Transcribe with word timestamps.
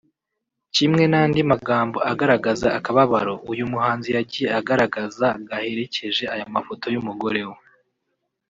Kimwe 0.75 1.03
n’andi 1.11 1.39
magambo 1.51 1.97
agaragaza 2.11 2.67
akababaro 2.77 3.33
uyu 3.51 3.63
muhanzi 3.71 4.07
yagiye 4.17 4.47
agaragaza 4.59 5.27
gaherekeje 5.47 6.23
aya 6.33 6.45
mafoto 6.55 6.85
y’umugore 6.93 7.41
we 7.49 7.57